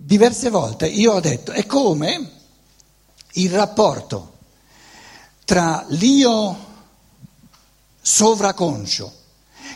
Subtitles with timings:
[0.00, 2.30] diverse volte io ho detto, è come
[3.32, 4.36] il rapporto
[5.44, 6.66] tra l'io
[8.00, 9.12] sovraconscio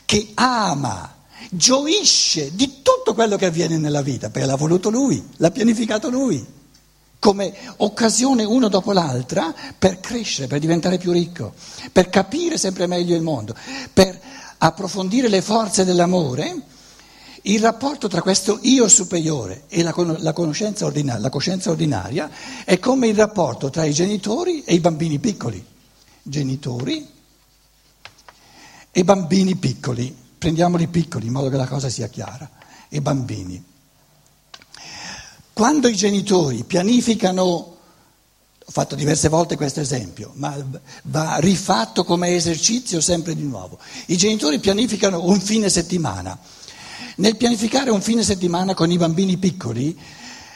[0.05, 1.17] che ama,
[1.51, 6.45] gioisce di tutto quello che avviene nella vita, perché l'ha voluto lui, l'ha pianificato lui,
[7.19, 11.55] come occasione uno dopo l'altra per crescere, per diventare più ricco,
[11.91, 13.55] per capire sempre meglio il mondo,
[13.93, 14.19] per
[14.59, 16.71] approfondire le forze dell'amore
[17.43, 22.31] il rapporto tra questo io superiore e la, la, ordinaria, la coscienza ordinaria
[22.65, 25.65] è come il rapporto tra i genitori e i bambini piccoli.
[26.23, 27.09] Genitori
[28.93, 32.49] e bambini piccoli, prendiamoli piccoli in modo che la cosa sia chiara,
[32.89, 33.65] e bambini.
[35.53, 40.55] Quando i genitori pianificano, ho fatto diverse volte questo esempio, ma
[41.05, 46.39] va rifatto come esercizio sempre di nuovo, i genitori pianificano un fine settimana
[47.17, 49.99] nel pianificare un fine settimana con i bambini piccoli,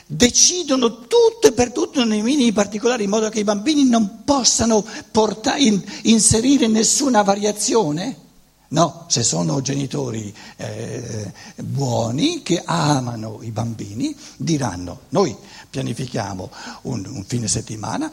[0.07, 4.85] decidono tutto e per tutto nei minimi particolari in modo che i bambini non possano
[5.11, 8.25] portare, in, inserire nessuna variazione?
[8.69, 15.37] No, se sono genitori eh, buoni che amano i bambini, diranno noi
[15.71, 16.51] pianifichiamo
[16.83, 18.11] un, un fine settimana,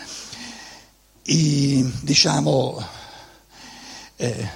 [1.24, 2.86] i, diciamo
[4.16, 4.50] eh,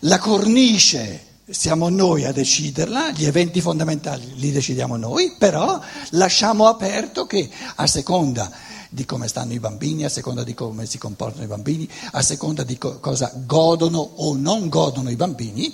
[0.00, 7.26] la cornice siamo noi a deciderla, gli eventi fondamentali li decidiamo noi, però lasciamo aperto
[7.26, 8.50] che a seconda
[8.88, 12.64] di come stanno i bambini, a seconda di come si comportano i bambini, a seconda
[12.64, 15.72] di co- cosa godono o non godono i bambini,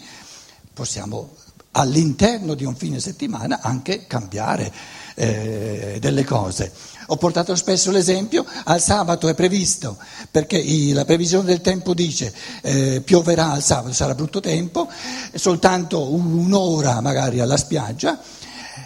[0.72, 1.34] possiamo
[1.76, 4.72] all'interno di un fine settimana anche cambiare
[5.14, 6.72] eh, delle cose.
[7.08, 9.96] Ho portato spesso l'esempio, al sabato è previsto,
[10.30, 14.88] perché la previsione del tempo dice eh, pioverà al sabato, sarà brutto tempo,
[15.34, 18.18] soltanto un'ora magari alla spiaggia,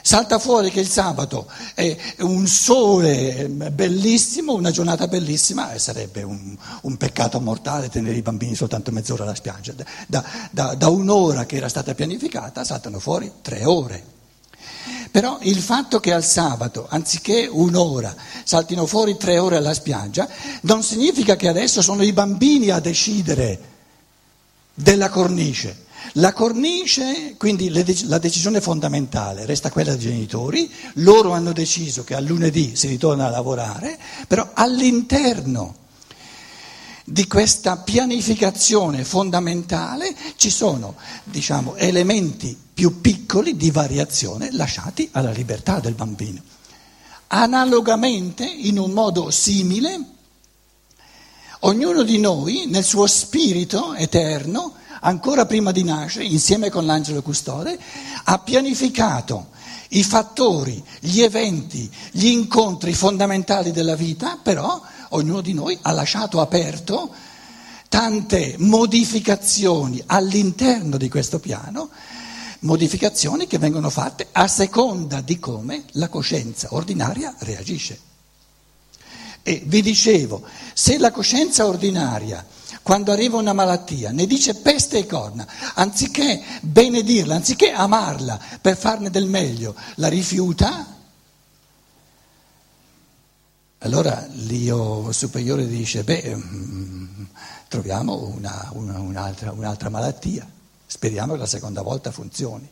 [0.03, 6.57] salta fuori che il sabato è un sole bellissimo, una giornata bellissima e sarebbe un,
[6.83, 9.73] un peccato mortale tenere i bambini soltanto mezz'ora alla spiaggia.
[10.07, 14.19] Da, da, da un'ora che era stata pianificata saltano fuori tre ore.
[15.11, 20.29] Però il fatto che al sabato, anziché un'ora, saltino fuori tre ore alla spiaggia,
[20.63, 23.59] non significa che adesso sono i bambini a decidere
[24.73, 25.89] della cornice.
[26.15, 32.21] La cornice, quindi la decisione fondamentale resta quella dei genitori, loro hanno deciso che a
[32.21, 35.77] lunedì si ritorna a lavorare, però all'interno
[37.05, 45.81] di questa pianificazione fondamentale ci sono diciamo, elementi più piccoli di variazione lasciati alla libertà
[45.81, 46.41] del bambino.
[47.29, 50.01] Analogamente, in un modo simile,
[51.61, 57.79] ognuno di noi nel suo spirito eterno, ancora prima di nascere, insieme con l'angelo custode,
[58.25, 59.49] ha pianificato
[59.91, 64.81] i fattori, gli eventi, gli incontri fondamentali della vita, però
[65.11, 67.13] ognuno di noi ha lasciato aperto
[67.89, 71.91] tante modificazioni all'interno di questo piano,
[72.61, 77.99] modificazioni che vengono fatte a seconda di come la coscienza ordinaria reagisce.
[79.43, 82.47] E vi dicevo, se la coscienza ordinaria,
[82.83, 89.11] quando arriva una malattia, ne dice peste e corna, anziché benedirla, anziché amarla per farne
[89.11, 90.99] del meglio, la rifiuta,
[93.79, 97.25] allora l'io superiore dice, beh, mm,
[97.69, 100.49] troviamo una, una, un'altra, un'altra malattia,
[100.87, 102.69] speriamo che la seconda volta funzioni.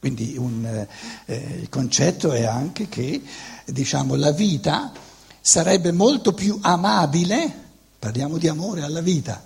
[0.00, 0.86] Quindi un,
[1.24, 3.22] eh, il concetto è anche che
[3.64, 4.92] diciamo, la vita
[5.48, 7.50] sarebbe molto più amabile,
[7.98, 9.42] parliamo di amore alla vita,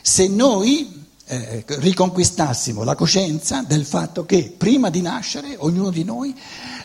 [0.00, 6.34] se noi eh, riconquistassimo la coscienza del fatto che prima di nascere ognuno di noi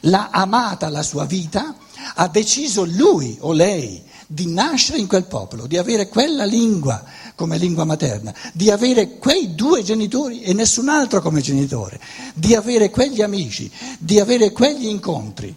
[0.02, 1.74] l'ha amata la sua vita,
[2.16, 7.02] ha deciso lui o lei di nascere in quel popolo, di avere quella lingua
[7.34, 11.98] come lingua materna, di avere quei due genitori e nessun altro come genitore,
[12.34, 15.56] di avere quegli amici, di avere quegli incontri.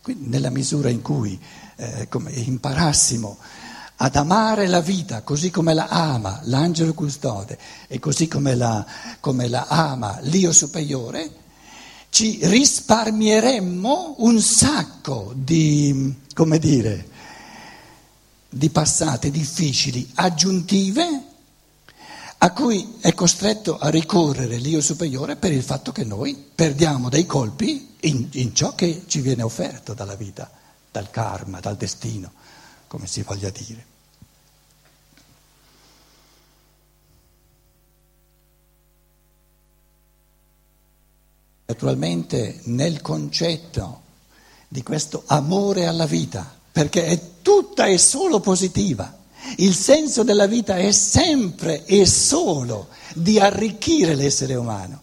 [0.00, 1.36] Quindi nella misura in cui
[1.76, 2.08] eh,
[2.44, 3.38] imparassimo
[3.96, 8.84] ad amare la vita così come la ama l'angelo custode e così come la,
[9.20, 11.44] come la ama l'io superiore,
[12.10, 17.08] ci risparmieremmo un sacco di, come dire,
[18.48, 21.22] di passate difficili aggiuntive
[22.38, 27.26] a cui è costretto a ricorrere l'io superiore per il fatto che noi perdiamo dei
[27.26, 30.50] colpi in, in ciò che ci viene offerto dalla vita,
[30.96, 32.32] dal karma, dal destino
[32.86, 33.84] come si voglia dire.
[41.66, 44.02] Naturalmente nel concetto
[44.68, 49.14] di questo amore alla vita, perché è tutta e solo positiva.
[49.56, 55.02] Il senso della vita è sempre e solo di arricchire l'essere umano,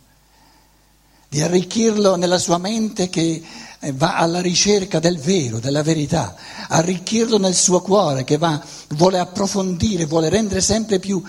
[1.28, 3.44] di arricchirlo nella sua mente che
[3.92, 6.36] va alla ricerca del vero, della verità,
[6.70, 11.22] arricchirlo nel suo cuore che va, vuole approfondire, vuole rendere sempre più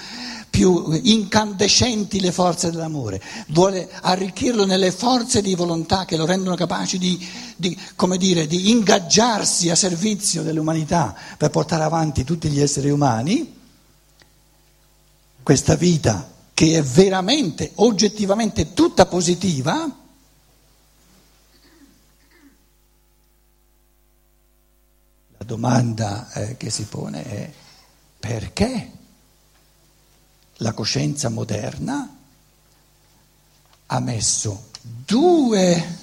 [0.55, 6.97] più incandescenti le forze dell'amore, vuole arricchirlo nelle forze di volontà che lo rendono capace
[6.97, 7.19] di,
[7.57, 7.77] di,
[8.19, 13.53] dire, di ingaggiarsi a servizio dell'umanità per portare avanti tutti gli esseri umani,
[15.43, 20.04] questa vita che è veramente, oggettivamente tutta positiva,
[25.45, 27.53] domanda eh, che si pone è
[28.19, 28.91] perché?
[30.59, 32.17] la coscienza moderna
[33.87, 35.99] ha messo due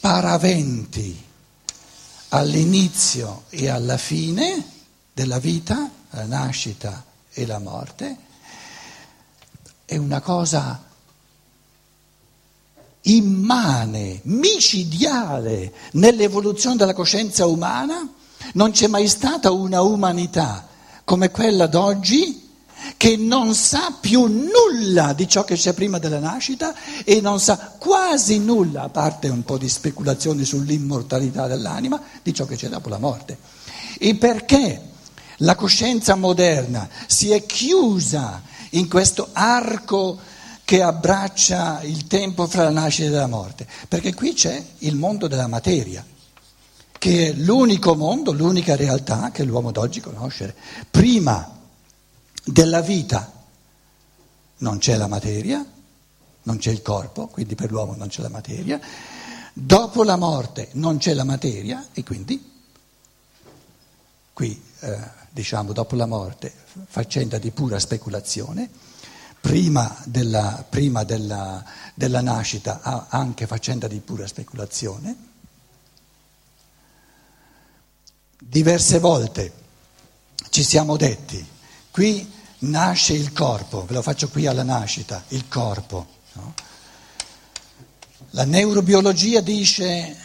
[0.00, 1.26] paraventi
[2.30, 4.64] all'inizio e alla fine
[5.12, 8.16] della vita, la nascita e la morte,
[9.84, 10.89] è una cosa
[13.02, 18.08] immane, micidiale nell'evoluzione della coscienza umana,
[18.54, 20.66] non c'è mai stata una umanità
[21.04, 22.48] come quella d'oggi
[22.96, 26.74] che non sa più nulla di ciò che c'è prima della nascita
[27.04, 32.46] e non sa quasi nulla, a parte un po' di speculazioni sull'immortalità dell'anima, di ciò
[32.46, 33.38] che c'è dopo la morte.
[33.98, 34.88] E perché
[35.38, 40.18] la coscienza moderna si è chiusa in questo arco
[40.70, 43.66] che abbraccia il tempo fra la nascita e la morte?
[43.88, 46.06] Perché qui c'è il mondo della materia
[46.96, 50.54] che è l'unico mondo, l'unica realtà che l'uomo d'oggi conosce.
[50.88, 51.58] Prima
[52.44, 53.32] della vita
[54.58, 55.66] non c'è la materia,
[56.44, 58.78] non c'è il corpo, quindi per l'uomo non c'è la materia,
[59.52, 62.48] dopo la morte non c'è la materia e quindi
[64.32, 64.98] qui eh,
[65.30, 66.54] diciamo dopo la morte
[66.86, 68.70] faccenda di pura speculazione,
[69.40, 71.64] prima della, prima della,
[71.94, 75.28] della nascita anche faccenda di pura speculazione.
[78.38, 79.52] Diverse volte
[80.50, 81.44] ci siamo detti,
[81.90, 86.06] qui nasce il corpo, ve lo faccio qui alla nascita, il corpo.
[86.32, 86.54] No?
[88.30, 90.16] La neurobiologia dice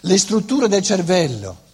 [0.00, 1.66] le strutture del cervello,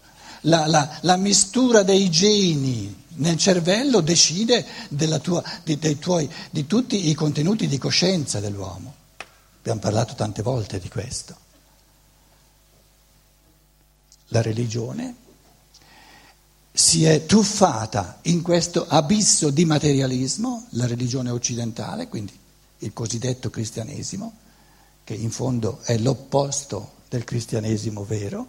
[0.42, 4.64] la, la, la mistura dei geni nel cervello decide
[5.22, 8.94] tua, di, tuoi, di tutti i contenuti di coscienza dell'uomo.
[9.58, 11.42] Abbiamo parlato tante volte di questo
[14.34, 15.14] la religione,
[16.72, 22.36] si è tuffata in questo abisso di materialismo, la religione occidentale, quindi
[22.78, 24.32] il cosiddetto cristianesimo,
[25.04, 28.48] che in fondo è l'opposto del cristianesimo vero,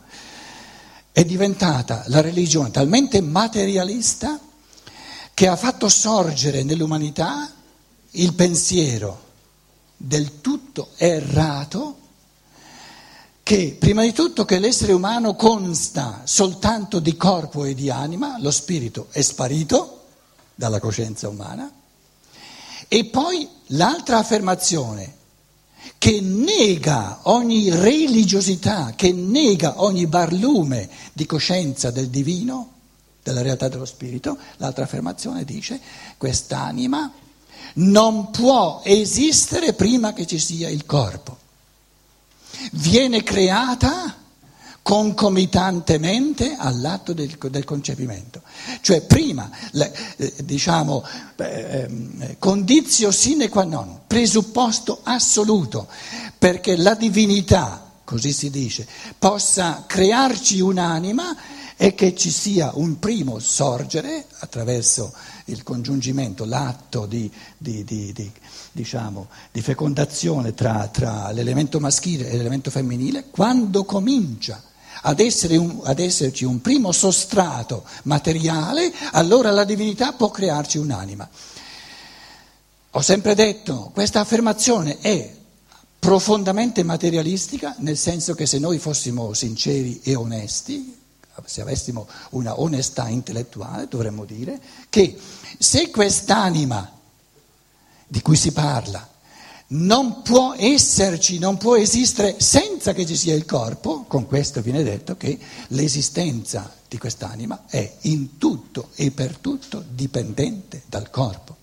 [1.12, 4.40] è diventata la religione talmente materialista
[5.36, 7.52] che ha fatto sorgere nell'umanità
[8.12, 9.24] il pensiero
[9.98, 11.98] del tutto errato
[13.44, 18.50] che prima di tutto che l'essere umano consta soltanto di corpo e di anima, lo
[18.50, 20.06] spirito è sparito
[20.56, 21.70] dalla coscienza umana,
[22.88, 25.16] e poi l'altra affermazione
[25.98, 32.75] che nega ogni religiosità, che nega ogni barlume di coscienza del divino,
[33.25, 35.79] della realtà dello spirito, l'altra affermazione dice
[36.15, 37.12] quest'anima
[37.77, 41.39] non può esistere prima che ci sia il corpo
[42.74, 44.24] viene creata
[44.82, 48.44] concomitantemente all'atto del, del concepimento.
[48.82, 51.03] Cioè prima, eh, diciamo,
[51.38, 55.88] eh, condizio sine qua non, presupposto assoluto,
[56.38, 61.36] perché la divinità, così si dice, possa crearci un'anima
[61.77, 65.13] e che ci sia un primo sorgere attraverso
[65.46, 68.32] il congiungimento, l'atto di, di, di,
[68.72, 74.62] diciamo, di fecondazione tra, tra, l'elemento maschile e l'elemento femminile, quando comincia
[75.01, 81.29] ad, un, ad esserci un primo sostrato materiale, allora la divinità può crearci un'anima.
[82.91, 85.34] Ho sempre detto, questa affermazione è
[86.00, 91.03] profondamente materialistica, nel senso che se noi fossimo sinceri e onesti,
[91.44, 95.18] se avessimo una onestà intellettuale, dovremmo dire che
[95.58, 96.92] se quest'anima
[98.08, 99.08] di cui si parla
[99.68, 104.84] non può esserci, non può esistere senza che ci sia il corpo, con questo viene
[104.84, 105.39] detto che
[105.70, 111.56] l'esistenza di quest'anima è in tutto e per tutto dipendente dal corpo.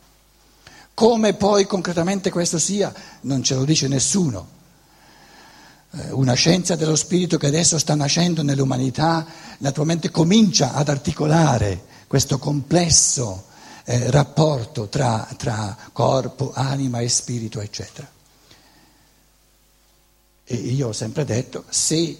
[0.94, 4.60] Come poi concretamente questo sia, non ce lo dice nessuno.
[5.94, 9.26] Eh, una scienza dello spirito che adesso sta nascendo nell'umanità
[9.58, 13.44] naturalmente comincia ad articolare questo complesso
[13.84, 18.08] eh, rapporto tra, tra corpo, anima e spirito, eccetera.
[20.44, 22.18] E io ho sempre detto, se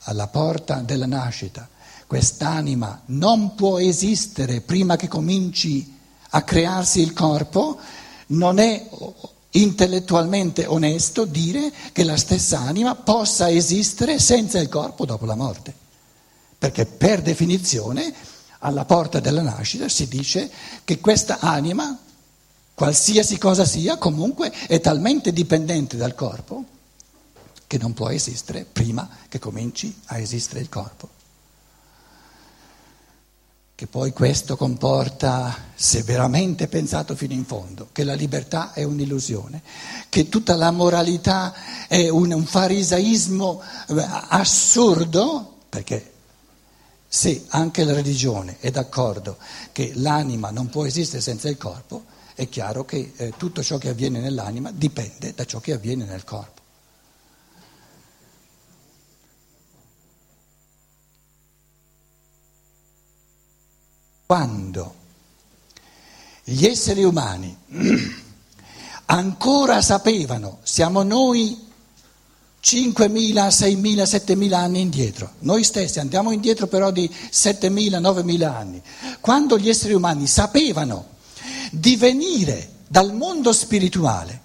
[0.00, 1.66] alla porta della nascita
[2.06, 5.98] quest'anima non può esistere prima che cominci
[6.30, 7.78] a crearsi il corpo,
[8.28, 8.88] non è
[9.56, 15.72] intellettualmente onesto dire che la stessa anima possa esistere senza il corpo dopo la morte.
[16.58, 18.12] Perché per definizione
[18.60, 20.50] alla porta della nascita si dice
[20.84, 21.98] che questa anima,
[22.74, 26.64] qualsiasi cosa sia, comunque è talmente dipendente dal corpo
[27.66, 31.22] che non può esistere prima che cominci a esistere il corpo
[33.76, 39.62] che poi questo comporta, se veramente pensato fino in fondo, che la libertà è un'illusione,
[40.08, 41.52] che tutta la moralità
[41.88, 46.12] è un, un farisaismo eh, assurdo, perché
[47.08, 49.38] se anche la religione è d'accordo
[49.72, 52.04] che l'anima non può esistere senza il corpo,
[52.34, 56.22] è chiaro che eh, tutto ciò che avviene nell'anima dipende da ciò che avviene nel
[56.22, 56.53] corpo.
[64.26, 64.94] Quando
[66.44, 67.56] gli esseri umani
[69.06, 71.62] ancora sapevano, siamo noi
[72.62, 78.82] 5.000, 6.000, 7.000 anni indietro, noi stessi andiamo indietro però di 7.000, 9.000 anni,
[79.20, 81.12] quando gli esseri umani sapevano
[81.70, 84.40] di venire dal mondo spirituale,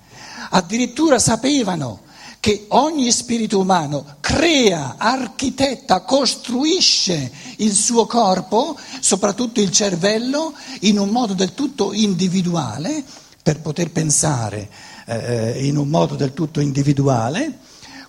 [0.49, 2.07] addirittura sapevano
[2.39, 11.09] che ogni spirito umano crea, architetta, costruisce il suo corpo, soprattutto il cervello, in un
[11.09, 13.03] modo del tutto individuale,
[13.43, 14.69] per poter pensare
[15.05, 17.59] eh, in un modo del tutto individuale,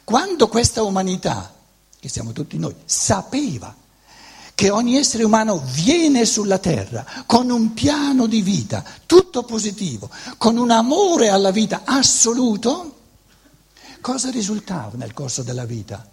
[0.05, 1.53] quando questa umanità,
[1.99, 3.75] che siamo tutti noi, sapeva
[4.55, 10.59] che ogni essere umano viene sulla terra con un piano di vita tutto positivo, con
[10.59, 12.97] un amore alla vita assoluto,
[14.01, 16.09] Cosa risultava nel corso della vita?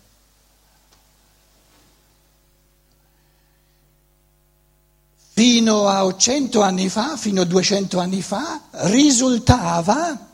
[5.33, 10.27] Fino a 100 anni fa, fino a 200 anni fa, risultava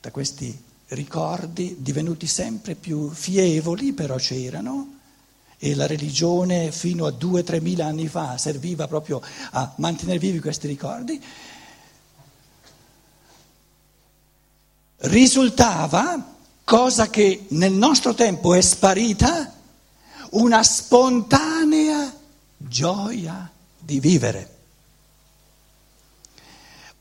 [0.00, 0.56] da questi
[0.88, 4.98] ricordi divenuti sempre più fievoli, però c'erano,
[5.58, 9.22] e la religione fino a 2-3 mila anni fa serviva proprio
[9.52, 11.22] a mantenere vivi questi ricordi,
[15.02, 19.52] risultava, cosa che nel nostro tempo è sparita,
[20.30, 22.12] una spontanea
[22.56, 24.50] gioia di vivere.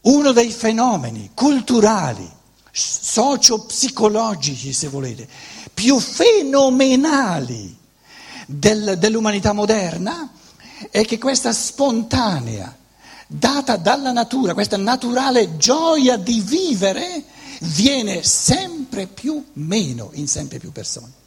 [0.01, 2.29] Uno dei fenomeni culturali,
[2.71, 5.27] socio-psicologici se volete,
[5.73, 7.77] più fenomenali
[8.47, 10.31] del, dell'umanità moderna
[10.89, 12.75] è che questa spontanea,
[13.27, 17.25] data dalla natura, questa naturale gioia di vivere,
[17.63, 21.19] viene sempre più meno in sempre più persone.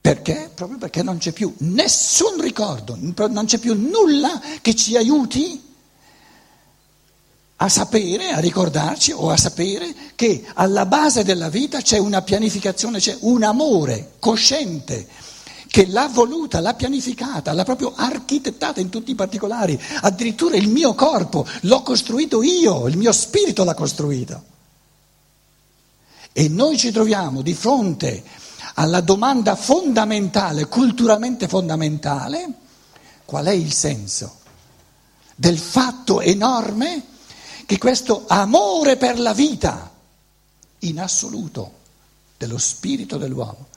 [0.00, 0.50] Perché?
[0.54, 5.72] Proprio perché non c'è più nessun ricordo, non c'è più nulla che ci aiuti
[7.56, 12.98] a sapere, a ricordarci o a sapere che alla base della vita c'è una pianificazione,
[12.98, 15.08] c'è un amore cosciente
[15.74, 19.76] che l'ha voluta, l'ha pianificata, l'ha proprio architettata in tutti i particolari.
[20.02, 24.44] Addirittura il mio corpo l'ho costruito io, il mio spirito l'ha costruito.
[26.32, 28.22] E noi ci troviamo di fronte
[28.74, 32.46] alla domanda fondamentale, culturalmente fondamentale,
[33.24, 34.42] qual è il senso
[35.34, 37.02] del fatto enorme
[37.66, 39.90] che questo amore per la vita
[40.78, 41.72] in assoluto
[42.36, 43.72] dello spirito dell'uomo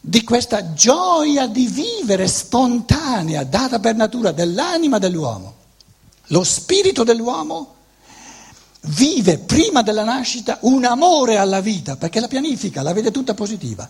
[0.00, 5.54] di questa gioia di vivere spontanea, data per natura dell'anima dell'uomo.
[6.28, 7.74] Lo spirito dell'uomo
[8.82, 13.88] vive prima della nascita un amore alla vita, perché la pianifica, la vede tutta positiva.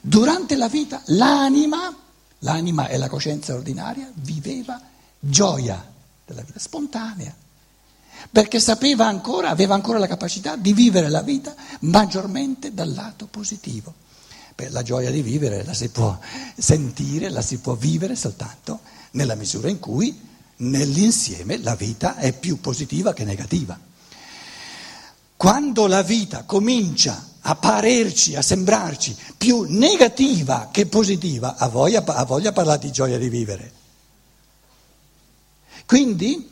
[0.00, 1.94] Durante la vita l'anima,
[2.40, 4.78] l'anima è la coscienza ordinaria, viveva
[5.18, 5.82] gioia
[6.26, 7.34] della vita spontanea,
[8.30, 14.04] perché sapeva ancora, aveva ancora la capacità di vivere la vita maggiormente dal lato positivo.
[14.56, 16.18] Beh, la gioia di vivere la si può
[16.56, 20.18] sentire, la si può vivere soltanto nella misura in cui
[20.56, 23.78] nell'insieme la vita è più positiva che negativa.
[25.36, 32.24] Quando la vita comincia a parerci, a sembrarci più negativa che positiva, ha voglia, ha
[32.24, 33.72] voglia parlare di gioia di vivere.
[35.84, 36.50] Quindi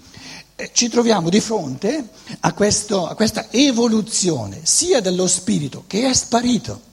[0.57, 6.13] eh, ci troviamo di fronte a, questo, a questa evoluzione sia dello spirito che è
[6.13, 6.93] sparito,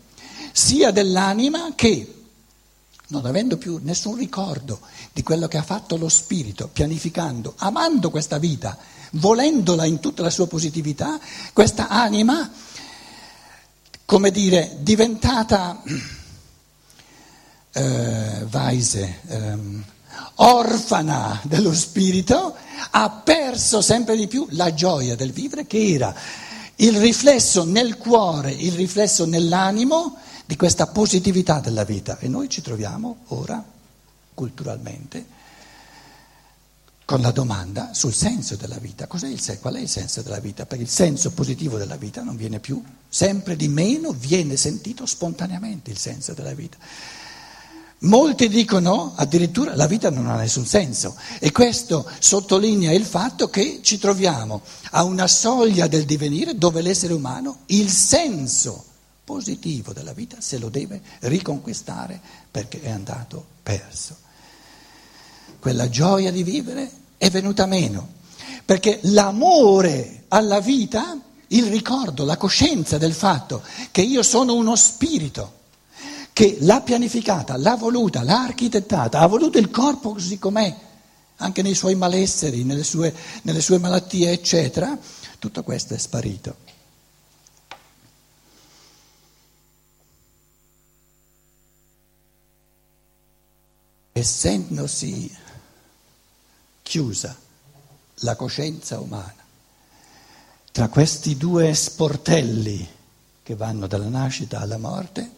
[0.51, 2.15] sia dell'anima che
[3.11, 4.79] non avendo più nessun ricordo
[5.13, 8.77] di quello che ha fatto lo spirito, pianificando, amando questa vita,
[9.11, 11.19] volendola in tutta la sua positività,
[11.53, 12.49] questa anima,
[14.05, 15.83] come dire, diventata
[17.73, 19.83] eh, Weise, ehm,
[20.35, 22.55] orfana dello spirito,
[22.91, 26.15] ha perso sempre di più la gioia del vivere che era
[26.77, 30.17] il riflesso nel cuore, il riflesso nell'animo
[30.51, 33.63] di questa positività della vita e noi ci troviamo ora,
[34.33, 35.25] culturalmente,
[37.05, 39.05] con la domanda sul senso della vita.
[39.05, 39.59] Il?
[39.61, 40.65] Qual è il senso della vita?
[40.65, 45.89] Perché il senso positivo della vita non viene più, sempre di meno viene sentito spontaneamente
[45.89, 46.75] il senso della vita.
[47.99, 53.79] Molti dicono addirittura la vita non ha nessun senso e questo sottolinea il fatto che
[53.83, 58.89] ci troviamo a una soglia del divenire dove l'essere umano, il senso
[59.31, 62.19] positivo della vita se lo deve riconquistare
[62.51, 64.17] perché è andato perso.
[65.57, 68.09] Quella gioia di vivere è venuta meno,
[68.65, 75.59] perché l'amore alla vita, il ricordo, la coscienza del fatto che io sono uno spirito,
[76.33, 80.75] che l'ha pianificata, l'ha voluta, l'ha architettata, ha voluto il corpo così com'è,
[81.37, 84.97] anche nei suoi malesseri, nelle sue, nelle sue malattie, eccetera,
[85.39, 86.70] tutto questo è sparito.
[94.21, 95.35] Essendosi
[96.81, 97.37] chiusa
[98.15, 99.41] la coscienza umana
[100.71, 102.87] tra questi due sportelli
[103.43, 105.35] che vanno dalla nascita alla morte,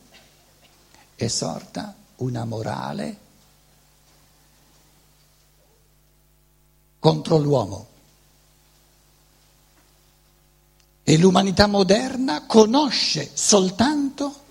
[1.16, 3.18] è sorta una morale
[7.00, 7.88] contro l'uomo.
[11.02, 14.42] E l'umanità moderna conosce soltanto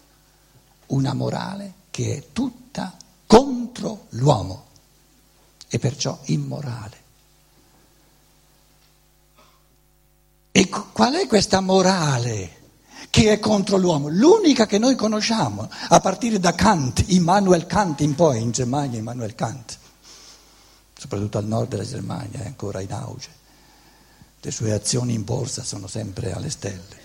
[0.87, 2.97] una morale che è tutta
[3.33, 4.67] contro l'uomo
[5.67, 7.01] e perciò immorale.
[10.53, 12.61] E qual è questa morale
[13.09, 14.09] che è contro l'uomo?
[14.11, 19.35] L'unica che noi conosciamo, a partire da Kant, Immanuel Kant in poi, in Germania Immanuel
[19.35, 19.79] Kant,
[20.95, 23.31] soprattutto al nord della Germania è ancora in auge,
[24.43, 27.01] le sue azioni in borsa sono sempre alle stelle,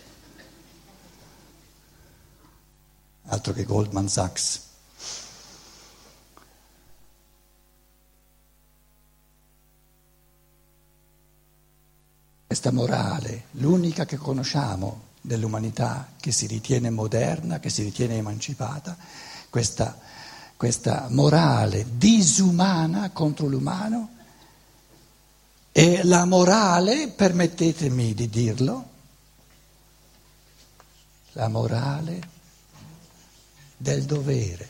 [3.27, 4.65] altro che Goldman Sachs.
[12.47, 18.95] Questa morale, l'unica che conosciamo dell'umanità che si ritiene moderna, che si ritiene emancipata,
[19.49, 19.99] questa,
[20.55, 24.11] questa morale disumana contro l'umano,
[25.73, 28.89] è la morale, permettetemi di dirlo,
[31.33, 32.29] la morale
[33.75, 34.69] del dovere.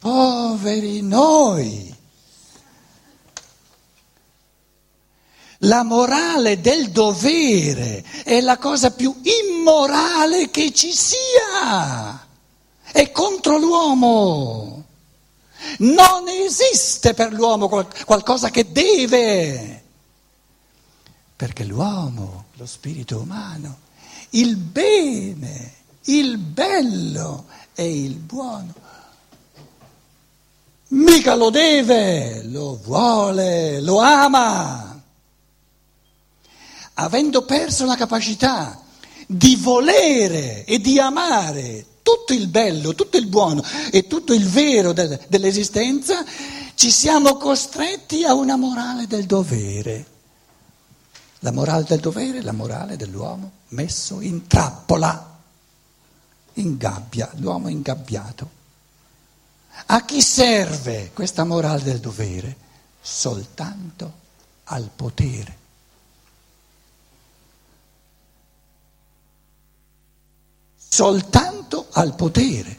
[0.00, 1.97] Poveri noi!
[5.62, 12.26] La morale del dovere è la cosa più immorale che ci sia.
[12.92, 14.84] È contro l'uomo.
[15.78, 19.82] Non esiste per l'uomo qualcosa che deve.
[21.34, 23.78] Perché l'uomo, lo spirito umano,
[24.30, 28.74] il bene, il bello e il buono,
[30.88, 34.87] mica lo deve, lo vuole, lo ama
[37.00, 38.80] avendo perso la capacità
[39.26, 44.92] di volere e di amare tutto il bello, tutto il buono e tutto il vero
[44.92, 46.24] de- dell'esistenza,
[46.74, 50.06] ci siamo costretti a una morale del dovere.
[51.40, 55.38] La morale del dovere è la morale dell'uomo messo in trappola,
[56.54, 58.56] in gabbia, l'uomo ingabbiato.
[59.86, 62.56] A chi serve questa morale del dovere?
[63.00, 64.12] Soltanto
[64.64, 65.57] al potere.
[70.88, 72.76] Soltanto al potere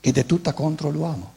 [0.00, 1.34] ed è tutta contro l'uomo.